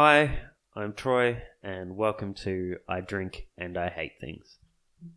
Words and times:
Hi, 0.00 0.38
I'm 0.76 0.92
Troy, 0.92 1.42
and 1.60 1.96
welcome 1.96 2.32
to 2.44 2.76
I 2.88 3.00
Drink 3.00 3.48
and 3.58 3.76
I 3.76 3.88
Hate 3.88 4.12
Things. 4.20 4.58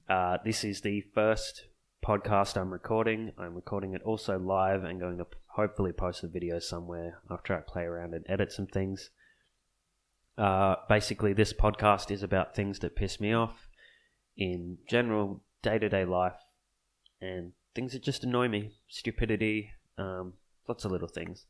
Uh, 0.09 0.39
this 0.43 0.63
is 0.63 0.81
the 0.81 1.01
first 1.01 1.65
podcast 2.03 2.59
I'm 2.59 2.73
recording. 2.73 3.31
I'm 3.37 3.53
recording 3.53 3.93
it 3.93 4.01
also 4.01 4.39
live 4.39 4.83
and 4.83 4.99
going 4.99 5.19
to 5.19 5.27
hopefully 5.49 5.91
post 5.91 6.23
the 6.23 6.27
video 6.27 6.57
somewhere 6.57 7.19
after 7.29 7.55
I 7.55 7.59
play 7.59 7.83
around 7.83 8.15
and 8.15 8.25
edit 8.27 8.51
some 8.51 8.65
things. 8.65 9.11
Uh, 10.35 10.77
basically, 10.89 11.33
this 11.33 11.53
podcast 11.53 12.09
is 12.09 12.23
about 12.23 12.55
things 12.55 12.79
that 12.79 12.95
piss 12.95 13.19
me 13.19 13.33
off 13.33 13.67
in 14.35 14.79
general 14.89 15.43
day 15.61 15.77
to 15.77 15.89
day 15.89 16.05
life 16.05 16.41
and 17.21 17.51
things 17.75 17.93
that 17.93 18.01
just 18.01 18.23
annoy 18.23 18.47
me. 18.47 18.71
Stupidity, 18.87 19.73
um, 19.99 20.33
lots 20.67 20.85
of 20.85 20.91
little 20.91 21.07
things. 21.07 21.45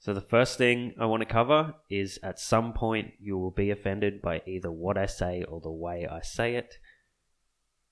So, 0.00 0.14
the 0.14 0.20
first 0.20 0.58
thing 0.58 0.94
I 0.98 1.06
want 1.06 1.22
to 1.22 1.28
cover 1.28 1.74
is 1.90 2.20
at 2.22 2.38
some 2.38 2.72
point 2.72 3.14
you 3.18 3.36
will 3.36 3.50
be 3.50 3.70
offended 3.70 4.22
by 4.22 4.42
either 4.46 4.70
what 4.70 4.96
I 4.96 5.06
say 5.06 5.42
or 5.42 5.60
the 5.60 5.72
way 5.72 6.06
I 6.06 6.20
say 6.20 6.54
it. 6.54 6.78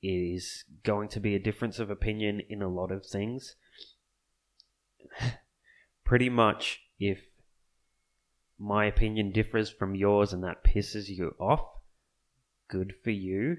It 0.02 0.08
is 0.08 0.64
going 0.84 1.08
to 1.10 1.20
be 1.20 1.34
a 1.34 1.40
difference 1.40 1.80
of 1.80 1.90
opinion 1.90 2.42
in 2.48 2.62
a 2.62 2.68
lot 2.68 2.92
of 2.92 3.04
things. 3.04 3.56
Pretty 6.04 6.28
much, 6.28 6.82
if 7.00 7.18
my 8.58 8.84
opinion 8.86 9.32
differs 9.32 9.68
from 9.68 9.96
yours 9.96 10.32
and 10.32 10.44
that 10.44 10.62
pisses 10.62 11.08
you 11.08 11.34
off, 11.40 11.66
good 12.68 12.94
for 13.02 13.10
you, 13.10 13.56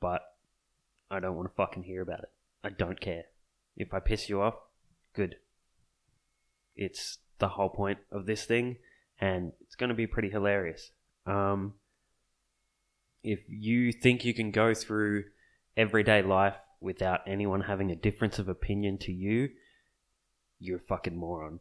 but 0.00 0.22
I 1.10 1.20
don't 1.20 1.36
want 1.36 1.48
to 1.48 1.54
fucking 1.54 1.84
hear 1.84 2.02
about 2.02 2.20
it. 2.20 2.30
I 2.64 2.70
don't 2.70 3.00
care. 3.00 3.24
If 3.76 3.94
I 3.94 4.00
piss 4.00 4.28
you 4.28 4.42
off, 4.42 4.54
good. 5.14 5.36
It's 6.76 7.18
the 7.40 7.48
whole 7.48 7.68
point 7.68 7.98
of 8.12 8.26
this 8.26 8.44
thing, 8.44 8.76
and 9.20 9.52
it's 9.60 9.74
going 9.74 9.88
to 9.88 9.94
be 9.94 10.06
pretty 10.06 10.30
hilarious. 10.30 10.92
Um, 11.26 11.74
if 13.22 13.40
you 13.48 13.92
think 13.92 14.24
you 14.24 14.32
can 14.32 14.50
go 14.50 14.74
through 14.74 15.24
everyday 15.76 16.22
life 16.22 16.56
without 16.80 17.20
anyone 17.26 17.62
having 17.62 17.90
a 17.90 17.96
difference 17.96 18.38
of 18.38 18.48
opinion 18.48 18.98
to 18.98 19.12
you, 19.12 19.50
you're 20.58 20.78
a 20.78 20.82
fucking 20.82 21.16
moron. 21.16 21.60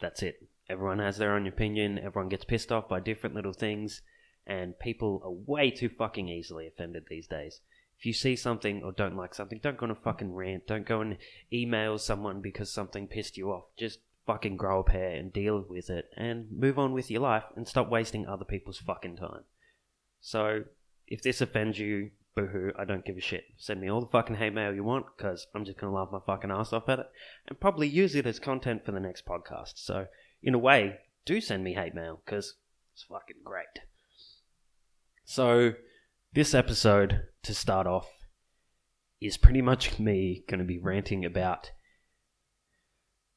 That's 0.00 0.22
it. 0.22 0.48
Everyone 0.68 1.00
has 1.00 1.18
their 1.18 1.34
own 1.34 1.46
opinion, 1.46 1.98
everyone 1.98 2.28
gets 2.28 2.44
pissed 2.44 2.70
off 2.70 2.88
by 2.88 3.00
different 3.00 3.34
little 3.34 3.52
things, 3.52 4.02
and 4.46 4.78
people 4.78 5.20
are 5.24 5.30
way 5.30 5.70
too 5.70 5.88
fucking 5.88 6.28
easily 6.28 6.66
offended 6.66 7.04
these 7.08 7.26
days. 7.26 7.60
If 7.98 8.06
you 8.06 8.12
see 8.12 8.34
something 8.36 8.82
or 8.82 8.92
don't 8.92 9.16
like 9.16 9.34
something, 9.34 9.60
don't 9.62 9.76
go 9.76 9.84
on 9.84 9.90
a 9.90 9.94
fucking 9.94 10.32
rant. 10.32 10.66
Don't 10.66 10.86
go 10.86 11.02
and 11.02 11.18
email 11.52 11.98
someone 11.98 12.40
because 12.40 12.72
something 12.72 13.06
pissed 13.06 13.36
you 13.36 13.50
off. 13.50 13.64
Just 13.76 13.98
fucking 14.30 14.56
grow 14.56 14.80
a 14.80 14.84
pair 14.84 15.10
and 15.10 15.32
deal 15.32 15.64
with 15.68 15.90
it 15.90 16.04
and 16.16 16.46
move 16.56 16.78
on 16.78 16.92
with 16.92 17.10
your 17.10 17.20
life 17.20 17.42
and 17.56 17.66
stop 17.66 17.90
wasting 17.90 18.26
other 18.26 18.44
people's 18.44 18.78
fucking 18.78 19.16
time. 19.16 19.42
So, 20.20 20.62
if 21.08 21.20
this 21.22 21.40
offends 21.40 21.78
you, 21.80 22.10
boohoo, 22.36 22.70
I 22.78 22.84
don't 22.84 23.04
give 23.04 23.16
a 23.16 23.20
shit. 23.20 23.42
Send 23.56 23.80
me 23.80 23.90
all 23.90 24.00
the 24.00 24.06
fucking 24.06 24.36
hate 24.36 24.54
mail 24.54 24.72
you 24.72 24.84
want 24.84 25.06
because 25.16 25.48
I'm 25.52 25.64
just 25.64 25.78
gonna 25.78 25.92
laugh 25.92 26.10
my 26.12 26.20
fucking 26.24 26.52
ass 26.52 26.72
off 26.72 26.88
at 26.88 27.00
it 27.00 27.06
and 27.48 27.58
probably 27.58 27.88
use 27.88 28.14
it 28.14 28.26
as 28.26 28.38
content 28.38 28.84
for 28.86 28.92
the 28.92 29.00
next 29.00 29.26
podcast. 29.26 29.72
So, 29.74 30.06
in 30.42 30.54
a 30.54 30.58
way, 30.58 30.98
do 31.26 31.40
send 31.40 31.64
me 31.64 31.74
hate 31.74 31.94
mail 31.94 32.22
because 32.24 32.54
it's 32.92 33.02
fucking 33.02 33.42
great. 33.44 33.80
So, 35.24 35.72
this 36.32 36.54
episode, 36.54 37.22
to 37.42 37.52
start 37.52 37.88
off, 37.88 38.08
is 39.20 39.36
pretty 39.36 39.62
much 39.62 39.98
me 39.98 40.44
going 40.48 40.60
to 40.60 40.64
be 40.64 40.78
ranting 40.78 41.24
about 41.24 41.72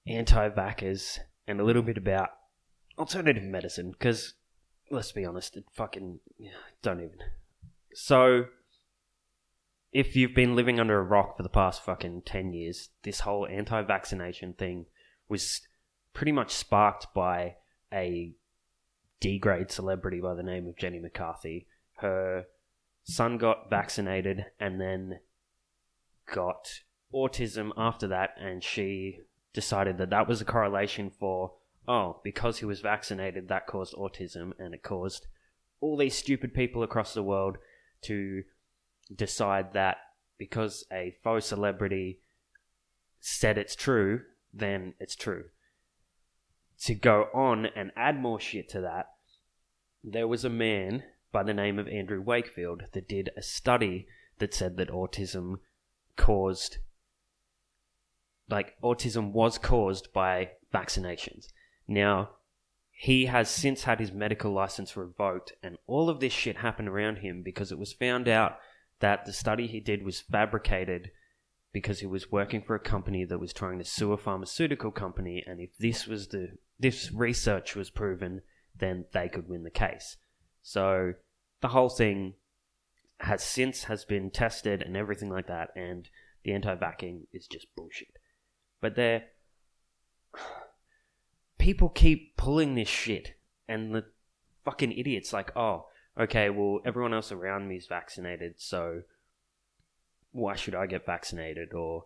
anti 0.07 0.49
vaxxers 0.49 1.19
and 1.47 1.59
a 1.59 1.63
little 1.63 1.81
bit 1.81 1.97
about 1.97 2.29
alternative 2.97 3.43
medicine 3.43 3.91
because, 3.91 4.33
let's 4.89 5.11
be 5.11 5.25
honest, 5.25 5.57
it 5.57 5.65
fucking. 5.71 6.19
Don't 6.81 6.99
even. 6.99 7.17
So, 7.93 8.45
if 9.91 10.15
you've 10.15 10.35
been 10.35 10.55
living 10.55 10.79
under 10.79 10.99
a 10.99 11.03
rock 11.03 11.37
for 11.37 11.43
the 11.43 11.49
past 11.49 11.83
fucking 11.83 12.23
10 12.25 12.53
years, 12.53 12.89
this 13.03 13.21
whole 13.21 13.47
anti 13.47 13.81
vaccination 13.83 14.53
thing 14.53 14.85
was 15.29 15.61
pretty 16.13 16.31
much 16.31 16.51
sparked 16.51 17.07
by 17.13 17.55
a 17.91 18.33
D 19.19 19.39
grade 19.39 19.71
celebrity 19.71 20.19
by 20.19 20.33
the 20.33 20.43
name 20.43 20.67
of 20.67 20.77
Jenny 20.77 20.99
McCarthy. 20.99 21.67
Her 21.97 22.45
son 23.03 23.37
got 23.37 23.69
vaccinated 23.69 24.45
and 24.59 24.81
then 24.81 25.19
got 26.33 26.67
autism 27.13 27.71
after 27.77 28.07
that, 28.07 28.31
and 28.39 28.63
she 28.63 29.19
decided 29.53 29.97
that 29.97 30.09
that 30.09 30.27
was 30.27 30.41
a 30.41 30.45
correlation 30.45 31.09
for, 31.09 31.53
oh, 31.87 32.19
because 32.23 32.59
he 32.59 32.65
was 32.65 32.81
vaccinated, 32.81 33.47
that 33.47 33.67
caused 33.67 33.93
autism, 33.95 34.51
and 34.57 34.73
it 34.73 34.83
caused 34.83 35.27
all 35.79 35.97
these 35.97 36.15
stupid 36.15 36.53
people 36.53 36.83
across 36.83 37.13
the 37.13 37.23
world 37.23 37.57
to 38.01 38.43
decide 39.13 39.73
that 39.73 39.97
because 40.37 40.85
a 40.91 41.15
faux 41.23 41.45
celebrity 41.45 42.19
said 43.19 43.57
it's 43.57 43.75
true, 43.75 44.21
then 44.53 44.93
it's 44.99 45.15
true. 45.15 45.45
To 46.85 46.95
go 46.95 47.27
on 47.33 47.67
and 47.75 47.91
add 47.95 48.19
more 48.19 48.39
shit 48.39 48.67
to 48.69 48.81
that, 48.81 49.07
there 50.03 50.27
was 50.27 50.43
a 50.43 50.49
man 50.49 51.03
by 51.31 51.43
the 51.43 51.53
name 51.53 51.79
of 51.79 51.87
Andrew 51.87 52.21
Wakefield 52.21 52.83
that 52.93 53.07
did 53.07 53.29
a 53.37 53.41
study 53.41 54.07
that 54.39 54.53
said 54.53 54.77
that 54.77 54.89
autism 54.89 55.59
caused 56.17 56.77
like 58.49 58.75
autism 58.81 59.31
was 59.31 59.57
caused 59.57 60.11
by 60.13 60.51
vaccinations. 60.73 61.47
Now, 61.87 62.29
he 62.95 63.25
has 63.25 63.49
since 63.49 63.83
had 63.83 63.99
his 63.99 64.11
medical 64.11 64.51
license 64.53 64.95
revoked 64.95 65.53
and 65.61 65.77
all 65.87 66.09
of 66.09 66.19
this 66.19 66.31
shit 66.31 66.57
happened 66.57 66.87
around 66.87 67.17
him 67.17 67.41
because 67.43 67.71
it 67.71 67.79
was 67.79 67.91
found 67.91 68.27
out 68.27 68.57
that 68.99 69.25
the 69.25 69.33
study 69.33 69.67
he 69.67 69.79
did 69.79 70.03
was 70.03 70.21
fabricated 70.21 71.11
because 71.73 71.99
he 71.99 72.05
was 72.05 72.31
working 72.31 72.61
for 72.61 72.75
a 72.75 72.79
company 72.79 73.25
that 73.25 73.39
was 73.39 73.51
trying 73.51 73.79
to 73.79 73.83
sue 73.83 74.13
a 74.13 74.17
pharmaceutical 74.17 74.91
company 74.91 75.43
and 75.45 75.59
if 75.59 75.75
this 75.79 76.07
was 76.07 76.27
the 76.27 76.49
this 76.79 77.11
research 77.11 77.75
was 77.75 77.89
proven 77.89 78.41
then 78.77 79.05
they 79.11 79.27
could 79.27 79.49
win 79.49 79.63
the 79.63 79.71
case 79.71 80.17
so 80.61 81.13
the 81.61 81.69
whole 81.69 81.89
thing 81.89 82.35
has 83.19 83.43
since 83.43 83.85
has 83.85 84.05
been 84.05 84.29
tested 84.29 84.81
and 84.81 84.95
everything 84.95 85.29
like 85.29 85.47
that 85.47 85.69
and 85.75 86.09
the 86.43 86.53
anti-vaxxing 86.53 87.21
is 87.33 87.47
just 87.47 87.67
bullshit 87.75 88.17
but 88.83 88.95
they're 88.97 89.23
people 91.57 91.87
keep 91.87 92.35
pulling 92.35 92.75
this 92.75 92.89
shit 92.89 93.33
and 93.65 93.95
the 93.95 94.03
fucking 94.65 94.91
idiots 94.91 95.31
like 95.31 95.55
oh 95.55 95.85
okay 96.19 96.49
well 96.49 96.79
everyone 96.83 97.13
else 97.13 97.31
around 97.31 97.65
me 97.65 97.77
is 97.77 97.87
vaccinated 97.87 98.55
so 98.57 99.01
why 100.33 100.55
should 100.55 100.75
i 100.75 100.85
get 100.85 101.05
vaccinated? 101.05 101.73
Or 101.73 102.03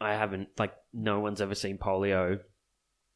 i 0.00 0.14
haven't 0.14 0.48
like 0.58 0.74
no 0.92 1.18
one's 1.18 1.40
ever 1.40 1.56
seen 1.56 1.76
polio 1.76 2.38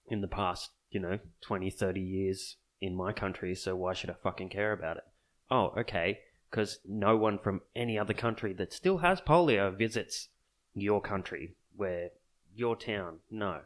in 0.09 0.21
the 0.21 0.27
past 0.27 0.71
you 0.91 0.99
know 0.99 1.21
20 1.43 1.71
30 1.71 2.01
years 2.01 2.57
in 2.81 2.97
my 2.97 3.13
country 3.13 3.55
so 3.55 3.77
why 3.77 3.93
should 3.93 4.11
i 4.11 4.15
fucking 4.21 4.49
care 4.49 4.73
about 4.73 4.97
it? 4.97 5.05
Oh 5.49 5.75
okay 5.79 6.19
because 6.51 6.81
no 6.85 7.17
one 7.17 7.39
from 7.39 7.61
any 7.77 7.97
other 7.97 8.15
country 8.15 8.53
that 8.55 8.73
still 8.73 8.99
has 8.99 9.21
polio 9.21 9.73
visits 9.73 10.31
your 10.75 11.01
country 11.01 11.55
where 11.79 12.11
your 12.59 12.77
town 12.77 13.19
no 13.31 13.61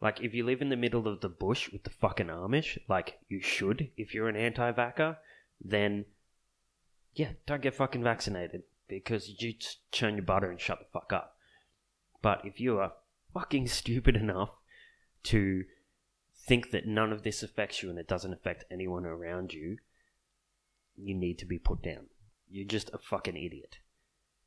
like 0.00 0.20
if 0.20 0.34
you 0.34 0.44
live 0.44 0.60
in 0.60 0.68
the 0.68 0.76
middle 0.76 1.08
of 1.08 1.20
the 1.20 1.28
bush 1.28 1.70
with 1.72 1.84
the 1.84 1.90
fucking 1.90 2.26
amish 2.26 2.78
like 2.88 3.18
you 3.28 3.40
should 3.40 3.90
if 3.96 4.14
you're 4.14 4.28
an 4.28 4.36
anti-vaxxer 4.36 5.16
then 5.64 6.04
yeah 7.14 7.30
don't 7.46 7.62
get 7.62 7.74
fucking 7.74 8.02
vaccinated 8.02 8.62
because 8.88 9.28
you 9.28 9.52
just 9.52 9.90
churn 9.90 10.14
your 10.14 10.24
butter 10.24 10.50
and 10.50 10.60
shut 10.60 10.78
the 10.78 10.86
fuck 10.92 11.12
up 11.12 11.36
but 12.22 12.40
if 12.44 12.60
you 12.60 12.78
are 12.78 12.92
fucking 13.32 13.68
stupid 13.68 14.16
enough 14.16 14.50
to 15.22 15.64
think 16.46 16.70
that 16.70 16.86
none 16.86 17.12
of 17.12 17.22
this 17.22 17.42
affects 17.42 17.82
you 17.82 17.90
and 17.90 17.98
it 17.98 18.08
doesn't 18.08 18.32
affect 18.32 18.64
anyone 18.70 19.04
around 19.04 19.52
you, 19.52 19.78
you 20.96 21.14
need 21.14 21.38
to 21.38 21.46
be 21.46 21.58
put 21.58 21.82
down. 21.82 22.06
You're 22.48 22.66
just 22.66 22.90
a 22.92 22.98
fucking 22.98 23.36
idiot. 23.36 23.78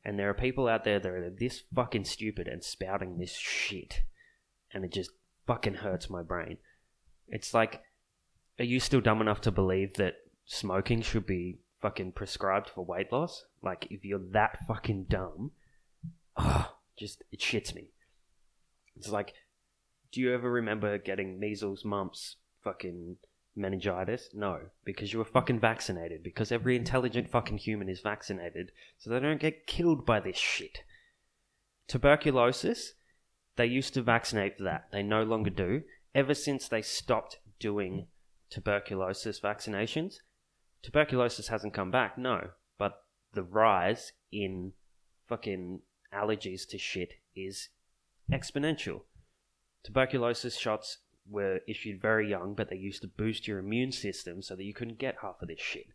And 0.04 0.18
there 0.18 0.30
are 0.30 0.34
people 0.34 0.68
out 0.68 0.84
there 0.84 0.98
that 0.98 1.08
are 1.08 1.30
this 1.30 1.62
fucking 1.74 2.04
stupid 2.04 2.48
and 2.48 2.64
spouting 2.64 3.18
this 3.18 3.36
shit. 3.36 4.00
And 4.72 4.84
it 4.84 4.92
just 4.92 5.10
fucking 5.46 5.74
hurts 5.74 6.08
my 6.08 6.22
brain. 6.22 6.58
It's 7.28 7.52
like, 7.52 7.82
are 8.58 8.64
you 8.64 8.80
still 8.80 9.00
dumb 9.00 9.20
enough 9.20 9.40
to 9.42 9.50
believe 9.50 9.94
that 9.94 10.14
smoking 10.46 11.02
should 11.02 11.26
be 11.26 11.58
fucking 11.80 12.12
prescribed 12.12 12.70
for 12.70 12.84
weight 12.84 13.12
loss? 13.12 13.44
Like, 13.62 13.86
if 13.90 14.04
you're 14.04 14.20
that 14.32 14.58
fucking 14.66 15.06
dumb, 15.08 15.52
oh, 16.36 16.74
just, 16.98 17.22
it 17.30 17.40
shits 17.40 17.74
me. 17.74 17.88
It's 18.96 19.10
like, 19.10 19.34
do 20.12 20.20
you 20.20 20.34
ever 20.34 20.50
remember 20.50 20.98
getting 20.98 21.38
measles, 21.38 21.84
mumps, 21.84 22.36
fucking 22.62 23.16
meningitis? 23.60 24.30
No, 24.34 24.60
because 24.84 25.12
you 25.12 25.18
were 25.18 25.24
fucking 25.24 25.60
vaccinated. 25.60 26.22
Because 26.22 26.50
every 26.50 26.76
intelligent 26.76 27.30
fucking 27.30 27.58
human 27.58 27.88
is 27.88 28.00
vaccinated, 28.00 28.72
so 28.98 29.10
they 29.10 29.20
don't 29.20 29.40
get 29.40 29.66
killed 29.66 30.04
by 30.04 30.20
this 30.20 30.36
shit. 30.36 30.80
Tuberculosis, 31.86 32.94
they 33.56 33.66
used 33.66 33.94
to 33.94 34.02
vaccinate 34.02 34.56
for 34.56 34.64
that. 34.64 34.88
They 34.92 35.02
no 35.02 35.22
longer 35.22 35.50
do. 35.50 35.82
Ever 36.14 36.34
since 36.34 36.68
they 36.68 36.82
stopped 36.82 37.38
doing 37.60 38.06
tuberculosis 38.50 39.40
vaccinations. 39.40 40.16
Tuberculosis 40.82 41.48
hasn't 41.48 41.74
come 41.74 41.90
back, 41.90 42.18
no, 42.18 42.50
but 42.78 43.04
the 43.32 43.42
rise 43.42 44.12
in 44.32 44.72
fucking 45.28 45.80
allergies 46.12 46.66
to 46.68 46.78
shit 46.78 47.14
is 47.36 47.68
exponential. 48.32 49.02
Tuberculosis 49.84 50.56
shots 50.56 50.98
were 51.30 51.60
issued 51.68 52.02
very 52.02 52.28
young, 52.28 52.54
but 52.54 52.68
they 52.68 52.76
used 52.76 53.02
to 53.02 53.08
boost 53.08 53.46
your 53.46 53.58
immune 53.58 53.92
system 53.92 54.42
so 54.42 54.56
that 54.56 54.64
you 54.64 54.74
couldn't 54.74 54.98
get 54.98 55.16
half 55.22 55.40
of 55.40 55.48
this 55.48 55.60
shit. 55.60 55.86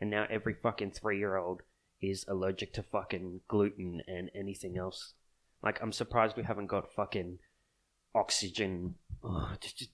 And 0.00 0.10
now 0.10 0.26
every 0.28 0.54
fucking 0.54 0.92
three 0.92 1.18
year 1.18 1.36
old 1.36 1.62
is 2.02 2.24
allergic 2.28 2.72
to 2.74 2.82
fucking 2.82 3.40
gluten 3.48 4.02
and 4.06 4.30
anything 4.34 4.76
else. 4.76 5.14
Like, 5.62 5.80
I'm 5.82 5.92
surprised 5.92 6.36
we 6.36 6.42
haven't 6.44 6.66
got 6.66 6.92
fucking 6.92 7.38
oxygen. 8.14 8.96
Oh, 9.22 9.52
just, 9.60 9.78
just, 9.78 9.90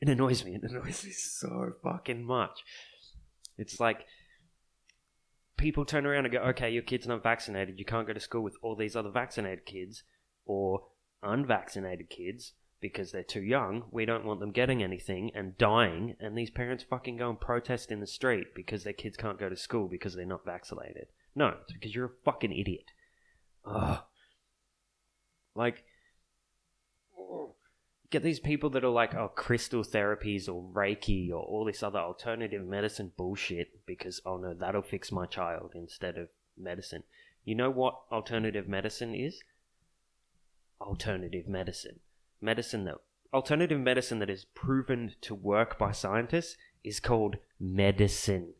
it 0.00 0.08
annoys 0.08 0.44
me. 0.44 0.54
It 0.54 0.62
annoys 0.70 1.04
me 1.04 1.12
so 1.12 1.72
fucking 1.82 2.22
much. 2.24 2.60
It's 3.56 3.80
like 3.80 4.04
people 5.56 5.84
turn 5.84 6.06
around 6.06 6.26
and 6.26 6.32
go, 6.32 6.40
okay, 6.40 6.70
your 6.70 6.82
kid's 6.82 7.06
not 7.06 7.22
vaccinated. 7.22 7.78
You 7.78 7.84
can't 7.84 8.06
go 8.06 8.12
to 8.12 8.20
school 8.20 8.42
with 8.42 8.56
all 8.62 8.76
these 8.76 8.94
other 8.94 9.10
vaccinated 9.10 9.64
kids 9.64 10.02
or 10.44 10.82
unvaccinated 11.22 12.10
kids 12.10 12.52
because 12.80 13.12
they're 13.12 13.22
too 13.22 13.42
young. 13.42 13.84
We 13.90 14.04
don't 14.04 14.24
want 14.24 14.40
them 14.40 14.52
getting 14.52 14.82
anything 14.82 15.30
and 15.34 15.58
dying. 15.58 16.16
And 16.20 16.36
these 16.36 16.50
parents 16.50 16.84
fucking 16.88 17.16
go 17.16 17.30
and 17.30 17.40
protest 17.40 17.90
in 17.90 18.00
the 18.00 18.06
street 18.06 18.54
because 18.54 18.84
their 18.84 18.92
kids 18.92 19.16
can't 19.16 19.38
go 19.38 19.48
to 19.48 19.56
school 19.56 19.88
because 19.88 20.14
they're 20.14 20.24
not 20.24 20.44
vaccinated. 20.44 21.06
No, 21.34 21.54
it's 21.62 21.72
because 21.72 21.94
you're 21.94 22.06
a 22.06 22.24
fucking 22.24 22.52
idiot. 22.52 22.90
Ugh. 23.64 24.00
Like, 25.54 25.84
get 28.10 28.22
these 28.22 28.40
people 28.40 28.70
that 28.70 28.84
are 28.84 28.90
like, 28.90 29.14
oh, 29.14 29.28
crystal 29.28 29.82
therapies 29.82 30.48
or 30.48 30.62
Reiki 30.62 31.30
or 31.30 31.42
all 31.42 31.64
this 31.64 31.82
other 31.82 31.98
alternative 31.98 32.64
medicine 32.64 33.12
bullshit 33.16 33.84
because, 33.86 34.20
oh 34.24 34.36
no, 34.36 34.54
that'll 34.54 34.82
fix 34.82 35.12
my 35.12 35.26
child 35.26 35.72
instead 35.74 36.16
of 36.16 36.28
medicine. 36.56 37.02
You 37.44 37.54
know 37.54 37.70
what 37.70 38.00
alternative 38.10 38.68
medicine 38.68 39.14
is? 39.14 39.42
Alternative 40.80 41.48
medicine. 41.48 42.00
Medicine 42.40 42.84
that, 42.84 42.96
alternative 43.32 43.80
medicine 43.80 44.18
that 44.20 44.30
is 44.30 44.44
proven 44.44 45.14
to 45.20 45.34
work 45.34 45.78
by 45.78 45.92
scientists 45.92 46.56
is 46.84 47.00
called 47.00 47.36
medicine. 47.58 48.54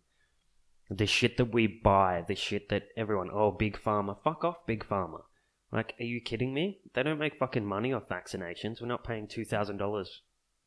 The 0.90 1.06
shit 1.06 1.36
that 1.36 1.52
we 1.52 1.66
buy, 1.66 2.24
the 2.26 2.34
shit 2.34 2.68
that 2.70 2.88
everyone, 2.96 3.30
oh, 3.32 3.50
big 3.50 3.78
pharma, 3.78 4.16
fuck 4.22 4.44
off, 4.44 4.66
big 4.66 4.84
pharma. 4.84 5.22
Like, 5.70 5.94
are 6.00 6.04
you 6.04 6.20
kidding 6.20 6.54
me? 6.54 6.80
They 6.94 7.02
don't 7.02 7.18
make 7.18 7.38
fucking 7.38 7.66
money 7.66 7.92
off 7.92 8.08
vaccinations. 8.08 8.80
We're 8.80 8.88
not 8.88 9.04
paying 9.04 9.26
$2,000 9.26 10.06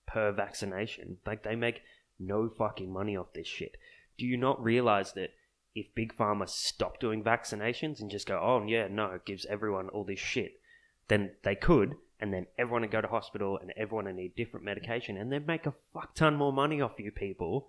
per 0.06 0.32
vaccination. 0.32 1.18
Like, 1.26 1.44
they 1.44 1.56
make 1.56 1.82
no 2.20 2.50
fucking 2.50 2.92
money 2.92 3.18
off 3.18 3.34
this 3.34 3.48
shit. 3.48 3.78
Do 4.18 4.28
you 4.28 4.38
not 4.38 4.64
realize 4.64 5.14
that 5.14 5.32
if 5.74 5.96
Big 5.96 6.16
Pharma 6.16 6.48
stop 6.48 7.00
doing 7.00 7.24
vaccinations 7.24 8.00
and 8.00 8.12
just 8.12 8.28
go, 8.28 8.40
oh, 8.40 8.64
yeah, 8.68 8.88
no, 8.90 9.08
it 9.12 9.26
gives 9.26 9.46
everyone 9.46 9.90
all 9.90 10.04
this 10.04 10.20
shit, 10.20 10.60
then 11.08 11.32
they 11.44 11.56
could, 11.56 11.96
and 12.22 12.32
then 12.32 12.46
everyone 12.58 12.84
would 12.84 12.92
go 12.92 13.02
to 13.02 13.08
hospital 13.08 13.58
and 13.58 13.74
everyone 13.76 14.06
would 14.06 14.16
need 14.16 14.36
different 14.36 14.66
medication, 14.66 15.18
and 15.18 15.32
they'd 15.32 15.48
make 15.48 15.66
a 15.66 15.74
fuck 15.94 16.14
ton 16.16 16.36
more 16.36 16.54
money 16.54 16.80
off 16.80 17.00
you 17.00 17.12
people 17.12 17.68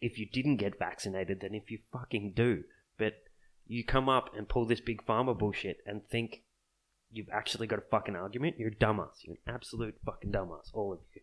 if 0.00 0.18
you 0.18 0.26
didn't 0.26 0.56
get 0.56 0.78
vaccinated 0.78 1.40
than 1.40 1.54
if 1.54 1.70
you 1.70 1.78
fucking 1.92 2.32
do. 2.34 2.64
But 2.98 3.14
you 3.66 3.84
come 3.84 4.08
up 4.08 4.36
and 4.36 4.48
pull 4.48 4.66
this 4.66 4.80
Big 4.80 5.06
Pharma 5.06 5.38
bullshit 5.38 5.78
and 5.86 6.06
think 6.06 6.42
you've 7.10 7.30
actually 7.32 7.68
got 7.68 7.78
a 7.78 7.82
fucking 7.90 8.16
argument, 8.16 8.56
you're 8.58 8.68
a 8.68 8.74
dumbass. 8.74 9.22
You're 9.22 9.36
an 9.46 9.54
absolute 9.54 9.94
fucking 10.04 10.32
dumbass, 10.32 10.70
all 10.74 10.92
of 10.92 10.98
you. 11.14 11.22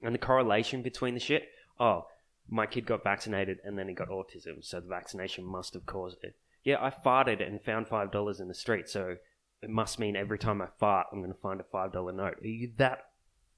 And 0.00 0.14
the 0.14 0.18
correlation 0.18 0.82
between 0.82 1.14
the 1.14 1.20
shit, 1.20 1.48
oh, 1.80 2.06
my 2.48 2.66
kid 2.66 2.86
got 2.86 3.02
vaccinated 3.02 3.58
and 3.64 3.76
then 3.76 3.88
he 3.88 3.94
got 3.94 4.08
autism, 4.08 4.64
so 4.64 4.80
the 4.80 4.88
vaccination 4.88 5.44
must 5.44 5.74
have 5.74 5.84
caused 5.84 6.22
it. 6.22 6.36
Yeah, 6.64 6.76
I 6.80 6.90
farted 6.90 7.46
and 7.46 7.60
found 7.60 7.88
five 7.88 8.12
dollars 8.12 8.40
in 8.40 8.48
the 8.48 8.54
street, 8.54 8.88
so 8.88 9.16
it 9.62 9.70
must 9.70 9.98
mean 9.98 10.16
every 10.16 10.38
time 10.38 10.62
I 10.62 10.68
fart, 10.78 11.08
I'm 11.12 11.20
going 11.20 11.32
to 11.32 11.40
find 11.40 11.60
a 11.60 11.64
five 11.64 11.92
dollar 11.92 12.12
note. 12.12 12.38
Are 12.42 12.46
you 12.46 12.72
that 12.78 12.98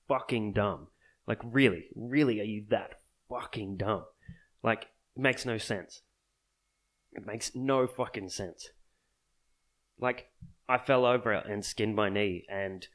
fucking 0.09 0.53
dumb? 0.55 0.89
Like, 1.27 1.39
really, 1.45 1.89
really, 1.95 2.41
are 2.41 2.45
you 2.45 2.65
that 2.71 2.95
fucking 3.29 3.77
dumb? 3.77 4.05
Like, 4.63 4.87
it 5.17 5.23
makes 5.23 5.45
no 5.45 5.59
sense. 5.59 6.03
It 7.13 7.27
makes 7.27 7.53
no 7.55 7.87
fucking 7.87 8.31
sense. 8.31 8.71
Like, 9.99 10.31
I 10.69 10.79
fell 10.79 11.05
over 11.05 11.33
and 11.33 11.65
skinned 11.65 11.95
my 11.95 12.09
knee, 12.09 12.47
and 12.49 12.87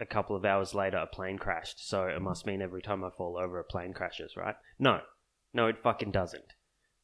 a 0.00 0.06
couple 0.06 0.34
of 0.34 0.44
hours 0.44 0.74
later, 0.74 0.96
a 0.96 1.06
plane 1.06 1.38
crashed. 1.38 1.86
So 1.86 2.06
it 2.06 2.22
must 2.22 2.46
mean 2.46 2.62
every 2.62 2.82
time 2.82 3.04
I 3.04 3.10
fall 3.10 3.36
over, 3.36 3.58
a 3.58 3.64
plane 3.64 3.92
crashes, 3.92 4.36
right? 4.36 4.56
No, 4.78 5.00
no, 5.52 5.66
it 5.66 5.82
fucking 5.82 6.12
doesn't. 6.12 6.54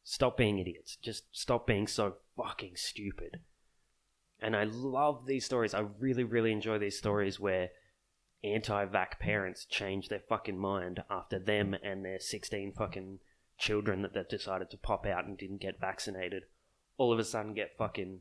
Stop 0.03 0.39
being 0.39 0.59
idiots. 0.59 0.97
Just 0.97 1.25
stop 1.33 1.67
being 1.67 1.87
so 1.87 2.15
fucking 2.37 2.73
stupid. 2.77 3.41
And 4.41 4.55
I 4.55 4.65
love 4.65 5.27
these 5.27 5.45
stories. 5.45 5.75
I 5.75 5.85
really, 5.99 6.25
really 6.25 6.53
enjoy 6.53 6.79
these 6.79 6.99
stories 6.99 7.41
where 7.41 7.71
anti-vac 8.45 9.19
parents 9.19 9.65
change 9.65 10.09
their 10.09 10.23
fucking 10.29 10.59
mind 10.59 11.03
after 11.11 11.39
them 11.39 11.75
and 11.83 12.05
their 12.05 12.21
16 12.21 12.73
fucking 12.73 13.19
children 13.59 14.03
that 14.03 14.15
they've 14.15 14.29
decided 14.29 14.71
to 14.71 14.77
pop 14.77 15.05
out 15.07 15.25
and 15.25 15.37
didn't 15.37 15.61
get 15.61 15.81
vaccinated 15.81 16.45
all 16.99 17.13
of 17.13 17.19
a 17.19 17.25
sudden 17.25 17.55
get 17.55 17.77
fucking 17.79 18.21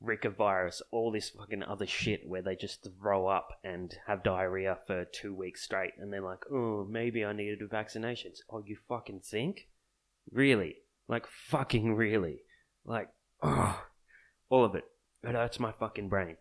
Rika 0.00 0.30
virus, 0.30 0.80
all 0.92 1.10
this 1.10 1.30
fucking 1.30 1.64
other 1.64 1.86
shit 1.86 2.28
where 2.28 2.42
they 2.42 2.54
just 2.54 2.86
throw 3.00 3.26
up 3.26 3.58
and 3.64 3.96
have 4.06 4.22
diarrhea 4.22 4.78
for 4.86 5.04
two 5.06 5.34
weeks 5.34 5.64
straight, 5.64 5.94
and 5.98 6.12
they're 6.12 6.20
like, 6.20 6.44
oh, 6.52 6.86
maybe 6.88 7.24
I 7.24 7.32
needed 7.32 7.62
a 7.62 7.66
vaccination. 7.66 8.32
Oh, 8.48 8.62
you 8.64 8.76
fucking 8.88 9.22
think? 9.24 9.68
Really? 10.30 10.76
Like, 11.08 11.26
fucking 11.26 11.96
really? 11.96 12.42
Like, 12.84 13.08
oh, 13.42 13.82
all 14.50 14.64
of 14.64 14.76
it. 14.76 14.84
It 15.22 15.34
hurts 15.34 15.58
my 15.58 15.72
fucking 15.72 16.08
brain. 16.08 16.36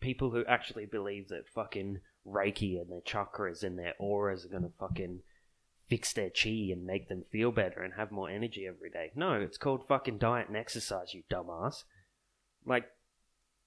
People 0.00 0.30
who 0.30 0.44
actually 0.46 0.86
believe 0.86 1.28
that 1.28 1.48
fucking 1.48 2.00
Reiki 2.26 2.80
and 2.80 2.90
their 2.90 3.00
chakras 3.00 3.62
and 3.62 3.78
their 3.78 3.94
auras 3.98 4.44
are 4.44 4.48
gonna 4.48 4.70
fucking 4.78 5.22
fix 5.88 6.12
their 6.12 6.30
chi 6.30 6.70
and 6.72 6.86
make 6.86 7.08
them 7.08 7.24
feel 7.30 7.52
better 7.52 7.82
and 7.82 7.94
have 7.94 8.10
more 8.10 8.30
energy 8.30 8.66
every 8.66 8.90
day. 8.90 9.12
No, 9.14 9.34
it's 9.34 9.58
called 9.58 9.86
fucking 9.86 10.18
diet 10.18 10.48
and 10.48 10.56
exercise, 10.56 11.14
you 11.14 11.22
dumbass. 11.30 11.84
Like, 12.64 12.86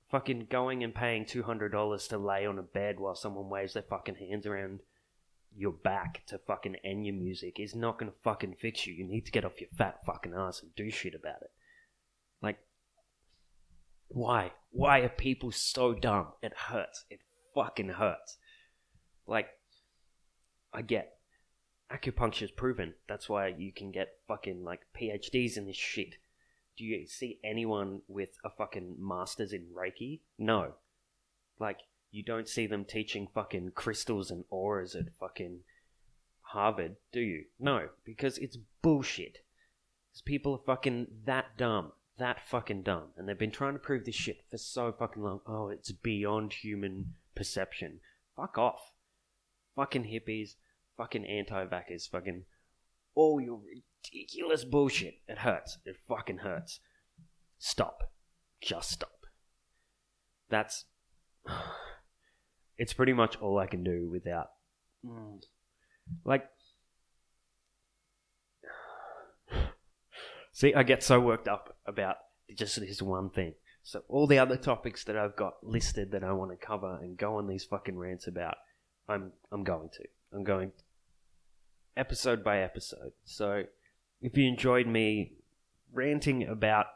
fucking 0.10 0.48
going 0.50 0.84
and 0.84 0.96
paying 0.96 1.26
$200 1.26 2.08
to 2.10 2.18
lay 2.18 2.46
on 2.46 2.58
a 2.58 2.64
bed 2.64 3.00
while 3.00 3.16
someone 3.16 3.50
waves 3.50 3.74
their 3.74 3.84
fucking 3.84 4.16
hands 4.16 4.46
around 4.46 4.80
your 5.56 5.72
back 5.72 6.24
to 6.28 6.38
fucking 6.38 6.76
end 6.84 7.06
your 7.06 7.16
music 7.16 7.60
is 7.60 7.76
not 7.76 8.00
gonna 8.00 8.12
fucking 8.24 8.56
fix 8.56 8.88
you. 8.88 8.94
You 8.94 9.06
need 9.06 9.26
to 9.26 9.32
get 9.32 9.46
off 9.46 9.60
your 9.60 9.70
fat 9.78 10.00
fucking 10.06 10.34
ass 10.34 10.62
and 10.62 10.74
do 10.76 10.90
shit 10.90 11.16
about 11.16 11.42
it. 11.42 11.52
Like, 12.42 12.60
why? 14.18 14.52
Why 14.72 15.00
are 15.00 15.10
people 15.10 15.52
so 15.52 15.94
dumb? 15.94 16.28
It 16.42 16.54
hurts. 16.54 17.06
It 17.10 17.20
fucking 17.56 17.90
hurts. 17.90 18.38
Like, 19.26 19.48
I 20.74 20.82
get 20.82 21.14
acupuncture 21.92 22.44
is 22.44 22.52
proven. 22.52 22.94
That's 23.08 23.30
why 23.30 23.48
you 23.48 23.72
can 23.72 23.92
get 23.92 24.20
fucking 24.28 24.64
like 24.64 24.82
PhDs 25.00 25.58
in 25.58 25.66
this 25.66 25.78
shit 25.78 26.16
do 26.78 26.86
you 26.86 27.08
see 27.08 27.40
anyone 27.44 28.02
with 28.08 28.30
a 28.46 28.50
fucking 28.50 28.96
master's 29.00 29.52
in 29.52 29.66
Reiki? 29.76 30.22
No. 30.38 30.74
Like, 31.60 31.80
you 32.12 32.24
don't 32.24 32.48
see 32.48 32.68
them 32.68 32.86
teaching 32.86 33.28
fucking 33.34 33.72
crystals 33.74 34.30
and 34.30 34.46
auras 34.50 34.96
at 34.96 35.16
fucking 35.20 35.62
Harvard, 36.42 36.96
do 37.12 37.20
you? 37.20 37.46
No, 37.60 37.90
because 38.06 38.38
it's 38.38 38.58
bullshit. 38.82 39.40
Because 40.10 40.22
people 40.22 40.54
are 40.54 40.66
fucking 40.66 41.08
that 41.26 41.58
dumb. 41.58 41.92
That 42.18 42.44
fucking 42.44 42.82
dumb. 42.82 43.10
And 43.16 43.28
they've 43.28 43.38
been 43.38 43.52
trying 43.52 43.74
to 43.74 43.80
prove 43.80 44.06
this 44.06 44.16
shit 44.16 44.42
for 44.50 44.58
so 44.58 44.92
fucking 44.92 45.22
long. 45.22 45.42
Oh, 45.46 45.70
it's 45.70 45.92
beyond 45.92 46.54
human 46.54 47.14
perception. 47.36 48.00
Fuck 48.36 48.58
off. 48.58 48.92
Fucking 49.76 50.06
hippies. 50.06 50.56
Fucking 50.98 51.26
anti-vaxxers. 51.26 52.10
Fucking 52.10 52.46
all 53.14 53.40
your 53.40 53.60
ridiculous 53.60 54.64
bullshit. 54.64 55.20
It 55.28 55.40
hurts. 55.40 55.78
It 55.86 55.98
fucking 56.08 56.40
hurts. 56.40 56.80
Stop. 57.60 58.12
Just 58.62 58.92
stop. 58.92 59.26
That's. 60.50 60.86
It's 62.80 62.94
pretty 62.94 63.14
much 63.14 63.38
all 63.42 63.58
I 63.58 63.66
can 63.66 63.84
do 63.84 64.08
without. 64.08 64.50
Mm. 65.04 65.42
Like. 66.24 66.48
See, 70.58 70.74
I 70.74 70.82
get 70.82 71.04
so 71.04 71.20
worked 71.20 71.48
up 71.48 71.78
about 71.86 72.16
just 72.56 72.80
this 72.80 73.00
one 73.00 73.30
thing. 73.30 73.54
So 73.84 74.02
all 74.10 74.26
the 74.26 74.40
other 74.40 74.58
topics 74.58 75.04
that 75.04 75.16
I've 75.16 75.36
got 75.36 75.64
listed 75.64 76.10
that 76.14 76.24
I 76.24 76.32
want 76.32 76.50
to 76.50 76.58
cover 76.58 76.98
and 77.00 77.16
go 77.16 77.36
on 77.36 77.46
these 77.46 77.64
fucking 77.64 77.96
rants 77.96 78.26
about, 78.26 78.56
I'm 79.08 79.34
I'm 79.52 79.64
going 79.64 79.90
to. 79.90 80.04
I'm 80.34 80.44
going 80.44 80.72
episode 81.96 82.44
by 82.44 82.64
episode. 82.64 83.12
So 83.24 83.66
if 84.20 84.36
you 84.36 84.48
enjoyed 84.48 84.88
me 84.88 85.34
ranting 85.94 86.48
about 86.48 86.88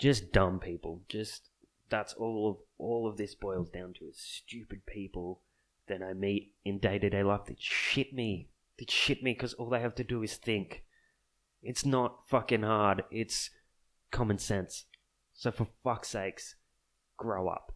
just 0.00 0.32
dumb 0.32 0.58
people, 0.58 1.02
just 1.08 1.50
that's 1.88 2.14
all 2.14 2.50
of 2.50 2.56
all 2.78 3.08
of 3.08 3.16
this 3.16 3.36
boils 3.36 3.68
down 3.68 3.92
to 4.00 4.06
is 4.06 4.18
stupid 4.18 4.86
people 4.86 5.40
that 5.86 6.02
I 6.02 6.14
meet 6.14 6.54
in 6.64 6.80
day 6.80 6.98
to 6.98 7.10
day 7.10 7.22
life 7.22 7.44
that 7.46 7.62
shit 7.62 8.12
me 8.12 8.48
that 8.80 8.90
shit 8.90 9.22
me 9.22 9.34
because 9.34 9.54
all 9.54 9.68
they 9.68 9.78
have 9.78 9.94
to 9.94 10.02
do 10.02 10.24
is 10.24 10.34
think. 10.34 10.82
It's 11.66 11.84
not 11.84 12.26
fucking 12.28 12.62
hard. 12.62 13.04
It's 13.10 13.50
common 14.10 14.38
sense. 14.38 14.84
So 15.34 15.50
for 15.50 15.66
fuck's 15.84 16.08
sakes, 16.08 16.56
grow 17.16 17.48
up. 17.48 17.72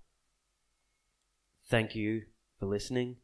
Thank 1.69 1.95
you 1.95 2.23
for 2.59 2.67
listening. 2.67 3.17